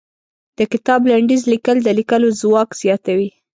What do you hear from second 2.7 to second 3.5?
زياتوي.